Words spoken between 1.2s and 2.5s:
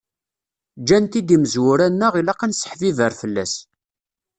yimezwura-nneɣ ilaq ad